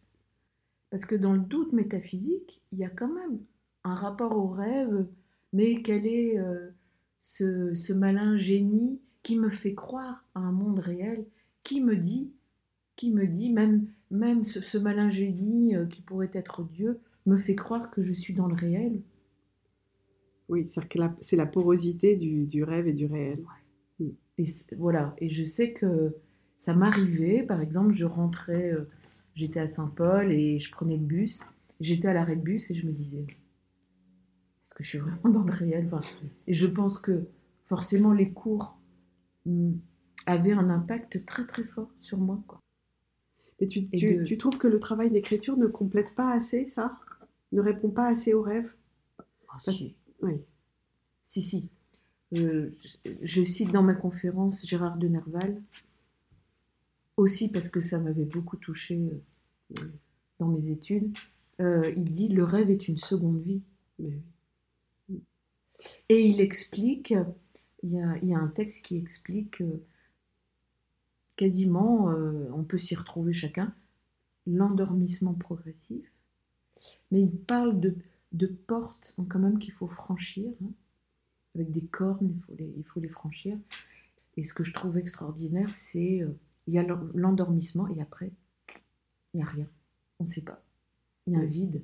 parce 0.90 1.05
que 1.05 1.14
dans 1.14 1.33
le 1.33 1.40
doute 1.40 1.73
métaphysique, 1.73 2.62
il 2.73 2.78
y 2.78 2.85
a 2.85 2.90
quand 2.90 3.12
même 3.12 3.40
un 3.85 3.95
rapport 3.95 4.37
au 4.37 4.49
rêve, 4.49 5.07
mais 5.52 5.83
quel 5.83 6.07
est 6.07 6.38
euh, 6.38 6.71
ce, 7.21 7.93
malin 7.93 8.37
génie 8.37 9.00
qui 9.23 9.38
me 9.38 9.50
fait 9.50 9.75
croire 9.75 10.25
à 10.35 10.40
un 10.40 10.52
monde 10.52 10.78
réel, 10.78 11.25
qui 11.62 11.81
me 11.81 11.97
dit, 11.97 12.33
qui 12.95 13.12
me 13.12 13.26
dit, 13.26 13.52
même, 13.52 13.87
même 14.11 14.45
ce, 14.45 14.78
malin 14.78 15.09
génie 15.09 15.75
euh, 15.75 15.87
qui 15.87 16.02
pourrait 16.02 16.31
être 16.33 16.64
Dieu, 16.64 17.00
me 17.26 17.37
fait 17.37 17.57
croire 17.57 17.90
que 17.90 18.02
je 18.02 18.12
suis 18.12 18.35
dans 18.35 18.47
le 18.47 18.55
réel. 18.55 19.00
Oui, 20.49 20.66
c'est 20.66 21.37
la 21.37 21.47
porosité 21.47 22.14
du, 22.14 22.62
rêve 22.62 22.87
et 22.87 22.93
du 22.93 23.07
réel. 23.07 23.43
Et 24.38 24.45
voilà, 24.76 25.16
et 25.19 25.28
je 25.28 25.45
sais 25.45 25.73
que 25.73 26.14
ça 26.57 26.75
m'arrivait, 26.75 27.43
par 27.43 27.61
exemple, 27.61 27.95
je 27.95 28.05
rentrais, 28.05 28.73
euh, 28.73 28.88
j'étais 29.37 29.61
à 29.61 29.66
Saint-Paul 29.69 30.33
et 30.33 30.59
je 30.59 30.71
prenais 30.73 30.97
le 30.97 31.05
bus, 31.05 31.45
j'étais 31.78 32.09
à 32.09 32.12
l'arrêt 32.12 32.37
de 32.37 32.43
bus 32.43 32.71
et 32.71 32.75
je 32.75 32.87
me 32.87 32.93
disais, 32.93 33.25
est-ce 34.64 34.75
que 34.75 34.83
je 34.83 34.88
suis 34.88 34.99
vraiment 34.99 35.28
dans 35.28 35.45
le 35.45 35.52
réel? 35.52 35.88
Et 36.49 36.55
je 36.55 36.66
pense 36.66 36.99
que 36.99 37.28
forcément 37.66 38.12
les 38.12 38.33
cours 38.33 38.76
mm, 39.45 39.75
avaient 40.26 40.52
un 40.52 40.71
impact 40.71 41.25
très 41.25 41.47
très 41.47 41.62
fort 41.62 41.90
sur 42.00 42.19
moi. 42.19 42.43
Quoi. 42.49 42.61
Et 43.61 43.69
tu, 43.69 43.88
tu 43.88 44.38
trouves 44.38 44.59
que 44.59 44.66
le 44.69 44.81
travail 44.81 45.11
d'écriture 45.11 45.57
ne 45.57 45.66
complète 45.66 46.14
pas 46.14 46.33
assez 46.33 46.66
ça? 46.66 46.99
Ne 47.52 47.61
répond 47.61 47.90
pas 47.90 48.09
assez 48.09 48.35
aux 48.35 48.43
rêves? 48.43 48.71
Ah, 49.49 49.59
oui. 50.21 50.43
Si, 51.23 51.40
si. 51.40 51.69
Euh, 52.35 52.76
je, 53.23 53.43
cite 53.45 53.71
dans 53.71 53.83
ma 53.83 53.95
conférence 53.95 54.66
Gérard 54.66 54.97
de 54.97 55.07
Nerval, 55.07 55.62
aussi 57.17 57.51
parce 57.51 57.69
que 57.69 57.81
ça 57.81 57.99
m'avait 57.99 58.25
beaucoup 58.25 58.57
touché 58.57 59.11
euh, 59.79 59.83
dans 60.39 60.49
mes 60.49 60.71
études. 60.71 61.17
Euh, 61.61 61.93
il 61.97 62.11
dit 62.11 62.29
Le 62.29 62.45
rêve 62.45 62.71
est 62.71 62.89
une 62.89 62.97
seconde 62.97 63.41
vie. 63.41 63.63
Et 66.09 66.27
il 66.27 66.41
explique, 66.41 67.15
il 67.83 67.93
y, 67.93 68.01
a, 68.35 68.39
un 68.39 68.49
texte 68.49 68.85
qui 68.85 68.97
explique 68.97 69.63
quasiment, 71.37 72.07
on 72.55 72.65
peut 72.65 72.79
s'y 72.79 72.95
retrouver 72.95 73.33
chacun, 73.33 73.75
l'endormissement 74.47 75.35
progressif. 75.35 76.11
Mais 77.11 77.23
il 77.23 77.31
parle 77.31 77.81
de 77.81 77.97
de 78.33 78.47
portes 78.47 79.15
quand 79.29 79.39
même 79.39 79.59
qu'il 79.59 79.73
faut 79.73 79.89
franchir, 79.89 80.51
hein. 80.63 80.71
avec 81.55 81.71
des 81.71 81.85
cornes, 81.85 82.33
il 82.33 82.41
faut, 82.43 82.55
les, 82.59 82.75
il 82.77 82.85
faut 82.85 83.01
les 83.01 83.09
franchir. 83.09 83.59
Et 84.37 84.43
ce 84.43 84.53
que 84.53 84.65
je 84.65 84.73
trouve 84.73 84.99
extraordinaire, 84.99 85.73
c'est 85.73 86.21
euh, 86.21 86.39
il 86.67 86.75
y 86.75 86.79
a 86.79 86.87
l'endormissement 87.15 87.89
et 87.89 88.01
après, 88.01 88.33
il 89.33 89.39
n'y 89.39 89.43
a 89.43 89.47
rien. 89.47 89.69
On 90.19 90.25
ne 90.25 90.29
sait 90.29 90.43
pas. 90.43 90.63
Il 91.27 91.35
y 91.35 91.37
a 91.37 91.41
un 91.41 91.45
vide. 91.45 91.83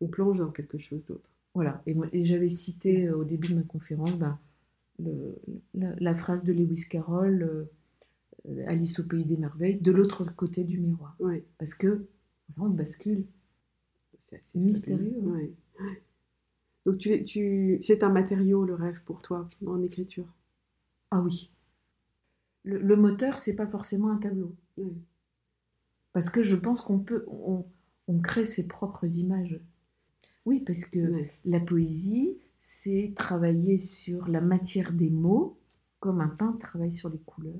On 0.00 0.08
plonge 0.08 0.38
dans 0.38 0.50
quelque 0.50 0.78
chose 0.78 1.04
d'autre. 1.06 1.28
Voilà. 1.54 1.82
Et, 1.86 1.96
et 2.12 2.24
j'avais 2.24 2.48
cité 2.48 3.06
euh, 3.06 3.16
au 3.16 3.24
début 3.24 3.48
de 3.48 3.54
ma 3.54 3.62
conférence 3.62 4.12
ben, 4.18 4.38
la, 5.74 6.14
phrase 6.14 6.44
de 6.44 6.52
Lewis 6.52 6.86
Carroll, 6.88 7.42
euh, 8.48 8.64
Alice 8.66 9.00
au 9.00 9.04
pays 9.04 9.24
des 9.24 9.36
merveilles, 9.36 9.80
de 9.80 9.92
l'autre 9.92 10.24
côté 10.34 10.64
du 10.64 10.78
miroir. 10.78 11.16
Parce 11.58 11.74
que 11.74 12.06
on 12.58 12.68
bascule 12.68 13.24
c'est 14.42 14.58
mystérieux. 14.58 15.22
Donc 16.86 16.98
tu, 16.98 17.24
tu, 17.24 17.78
c'est 17.80 18.02
un 18.02 18.10
matériau, 18.10 18.64
le 18.64 18.74
rêve, 18.74 19.02
pour 19.04 19.22
toi, 19.22 19.48
en 19.66 19.82
écriture? 19.82 20.26
Ah 21.10 21.20
oui. 21.20 21.50
Le, 22.64 22.96
moteur, 22.96 23.38
c'est 23.38 23.56
pas 23.56 23.66
forcément 23.66 24.10
un 24.10 24.16
tableau. 24.16 24.54
Parce 26.12 26.30
que 26.30 26.42
je 26.42 26.56
pense 26.56 26.80
qu'on 26.80 26.98
peut, 26.98 27.26
on, 27.28 27.64
crée 28.22 28.44
ses 28.44 28.66
propres 28.66 29.18
images. 29.18 29.60
Oui, 30.46 30.60
parce 30.60 30.84
que 30.84 31.24
la 31.44 31.60
poésie, 31.60 32.36
c'est 32.58 33.12
travailler 33.14 33.78
sur 33.78 34.28
la 34.28 34.40
matière 34.40 34.92
des 34.92 35.10
mots 35.10 35.56
comme 36.00 36.20
un 36.20 36.28
peintre 36.28 36.58
travaille 36.58 36.92
sur 36.92 37.08
les 37.08 37.18
couleurs. 37.18 37.54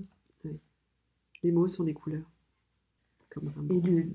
Les 1.43 1.53
mots 1.53 1.69
sont 1.69 1.85
des 1.85 1.95
couleurs. 1.95 2.31
Comme 3.31 3.51
Et 3.71 3.81
le, 3.81 4.07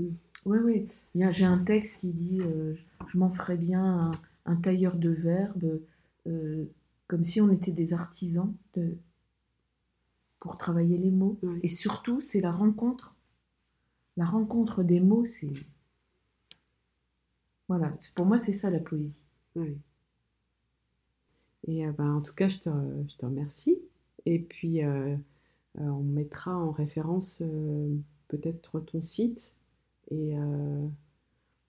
ouais, 0.46 0.60
ouais. 0.60 0.86
Il 1.14 1.22
y 1.22 1.24
a- 1.24 1.32
J'ai 1.32 1.46
un 1.46 1.60
texte 1.60 2.02
qui 2.02 2.08
dit 2.08 2.42
euh, 2.42 2.74
Je 3.08 3.18
m'en 3.20 3.30
ferais 3.30 3.58
bien 3.58 3.84
un, 3.84 4.12
un 4.46 4.56
tailleur 4.56 4.96
de 4.96 5.10
verbes, 5.10 5.80
euh, 6.28 6.66
comme 7.08 7.24
si 7.24 7.40
on 7.42 7.52
était 7.52 7.72
des 7.72 7.94
artisans 7.94 8.52
de, 8.76 8.96
pour 10.40 10.58
travailler 10.58 10.98
les 10.98 11.12
mots. 11.12 11.40
Et 11.64 11.68
surtout, 11.68 12.22
c'est 12.22 12.42
la 12.42 12.52
rencontre. 12.52 13.16
La 14.18 14.26
rencontre 14.26 14.84
des 14.84 15.00
mots, 15.00 15.26
c'est. 15.26 15.52
Voilà, 17.68 17.94
pour 18.16 18.26
moi, 18.26 18.38
c'est 18.38 18.52
ça 18.52 18.70
la 18.70 18.80
poésie. 18.80 19.22
Oui. 19.56 19.78
Et 21.68 21.86
euh, 21.86 21.92
ben, 21.92 22.16
en 22.16 22.22
tout 22.22 22.34
cas, 22.34 22.48
je 22.48 22.60
te, 22.60 22.70
je 23.10 23.16
te 23.18 23.26
remercie. 23.26 23.78
Et 24.26 24.40
puis, 24.40 24.84
euh, 24.84 25.16
euh, 25.80 25.84
on 25.84 26.04
mettra 26.04 26.56
en 26.58 26.72
référence 26.72 27.44
peut-être 28.28 28.80
ton 28.82 29.02
site 29.02 29.54
et 30.12 30.34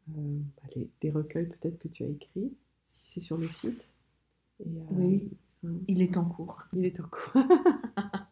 bah, 0.09 0.63
les- 0.75 0.91
des 1.01 1.11
recueils 1.11 1.47
peut-être 1.49 1.79
que 1.79 1.89
tu 1.89 2.05
as 2.05 2.09
écrits, 2.09 2.53
si 2.83 3.07
c'est 3.15 3.21
sur 3.21 3.37
le 3.37 3.49
site. 3.49 3.91
Et, 4.61 4.69
Oui. 4.91 5.29
hein, 5.65 5.75
Il 5.89 6.03
est 6.03 6.17
en 6.17 6.25
cours. 6.25 6.63
il 6.73 6.85
est 6.87 7.01
en 7.01 7.05
cours. 7.09 7.43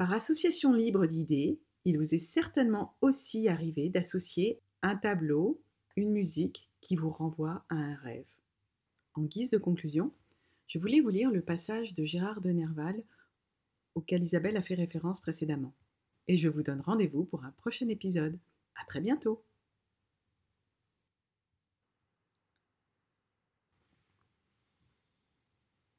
Par 0.00 0.14
association 0.14 0.72
libre 0.72 1.04
d'idées, 1.04 1.60
il 1.84 1.98
vous 1.98 2.14
est 2.14 2.20
certainement 2.20 2.96
aussi 3.02 3.48
arrivé 3.48 3.90
d'associer 3.90 4.58
un 4.80 4.96
tableau, 4.96 5.60
une 5.94 6.10
musique 6.10 6.70
qui 6.80 6.96
vous 6.96 7.10
renvoie 7.10 7.66
à 7.68 7.74
un 7.74 7.96
rêve. 7.96 8.24
En 9.12 9.24
guise 9.24 9.50
de 9.50 9.58
conclusion, 9.58 10.10
je 10.68 10.78
voulais 10.78 11.02
vous 11.02 11.10
lire 11.10 11.30
le 11.30 11.42
passage 11.42 11.94
de 11.94 12.06
Gérard 12.06 12.40
de 12.40 12.48
Nerval 12.48 13.02
auquel 13.94 14.22
Isabelle 14.22 14.56
a 14.56 14.62
fait 14.62 14.74
référence 14.74 15.20
précédemment. 15.20 15.74
Et 16.28 16.38
je 16.38 16.48
vous 16.48 16.62
donne 16.62 16.80
rendez-vous 16.80 17.24
pour 17.24 17.44
un 17.44 17.50
prochain 17.58 17.88
épisode. 17.88 18.38
À 18.76 18.86
très 18.86 19.02
bientôt! 19.02 19.44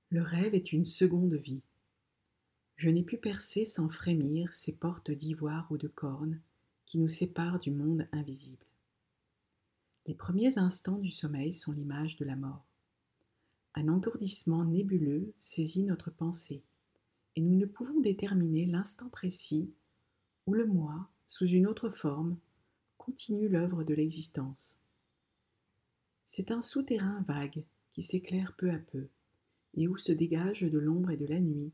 Le 0.10 0.24
rêve 0.24 0.56
est 0.56 0.74
une 0.74 0.88
seconde 0.88 1.36
vie. 1.36 1.62
Je 2.82 2.90
n'ai 2.90 3.04
pu 3.04 3.18
percer 3.18 3.68
sans 3.68 3.90
frémir 3.90 4.56
ces 4.56 4.72
portes 4.76 5.12
d'ivoire 5.12 5.72
ou 5.72 5.78
de 5.78 5.88
corne 5.88 6.42
qui 6.88 6.98
nous 6.98 7.10
séparent 7.10 7.60
du 7.60 7.70
monde 7.70 8.08
invisible. 8.12 8.66
Les 10.08 10.16
premiers 10.16 10.58
instants 10.58 10.98
du 10.98 11.12
sommeil 11.12 11.54
sont 11.54 11.74
l'image 11.74 12.16
de 12.16 12.26
la 12.26 12.36
mort. 12.36 12.66
Un 13.76 13.88
engourdissement 13.88 14.66
nébuleux 14.66 15.32
saisit 15.40 15.84
notre 15.84 16.10
pensée, 16.10 16.64
et 17.36 17.42
nous 17.42 17.56
ne 17.56 17.68
pouvons 17.68 18.00
déterminer 18.02 18.66
l'instant 18.66 19.10
précis 19.10 19.70
où 20.48 20.56
le 20.56 20.66
moi, 20.66 21.08
sous 21.28 21.46
une 21.46 21.68
autre 21.68 21.92
forme, 21.92 22.36
continue 22.98 23.48
l'œuvre 23.48 23.84
de 23.84 23.94
l'existence. 23.94 24.80
C'est 26.26 26.50
un 26.50 26.64
souterrain 26.64 27.24
vague 27.28 27.64
qui 27.94 28.02
s'éclaire 28.02 28.56
peu 28.58 28.72
à 28.72 28.80
peu, 28.80 29.08
et 29.76 29.88
où 29.88 29.98
se 29.98 30.12
dégagent 30.12 30.64
de 30.64 30.80
l'ombre 30.80 31.12
et 31.12 31.18
de 31.18 31.28
la 31.28 31.40
nuit 31.40 31.72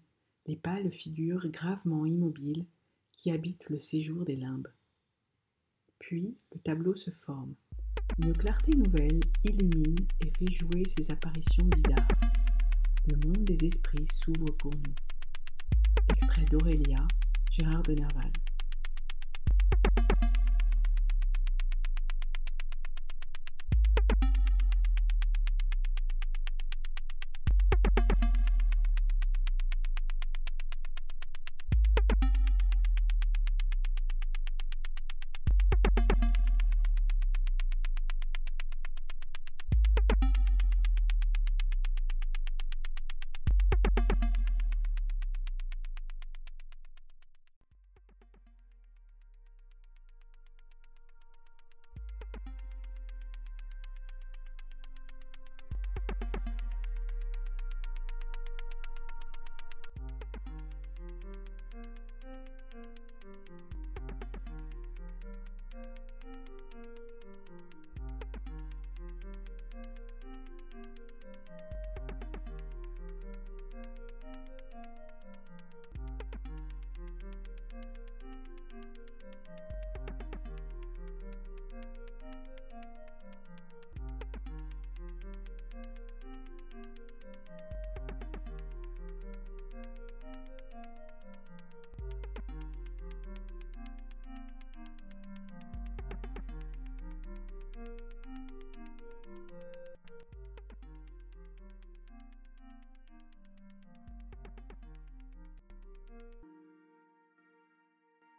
les 0.48 0.56
pâles 0.56 0.92
figures 0.92 1.48
gravement 1.50 2.06
immobiles 2.06 2.66
qui 3.12 3.32
habitent 3.32 3.70
le 3.70 3.80
séjour 3.80 4.24
des 4.24 4.36
limbes. 4.36 4.68
Puis 6.00 6.38
le 6.54 6.60
tableau 6.62 6.96
se 6.96 7.12
forme. 7.12 7.54
Une 8.20 8.36
clarté 8.36 8.74
nouvelle 8.76 9.20
illumine 9.44 10.08
et 10.22 10.32
fait 10.40 10.54
jouer 10.54 10.84
ces 10.88 11.12
apparitions 11.12 11.66
bizarres. 11.66 12.08
Le 13.08 13.18
monde 13.18 13.44
des 13.44 13.68
esprits 13.68 14.08
s'ouvre 14.12 14.52
pour 14.58 14.72
nous. 14.74 14.96
Extrait 16.10 16.46
d'Aurélia, 16.46 17.06
Gérard 17.52 17.84
de 17.84 17.94
Nerval. 17.94 18.32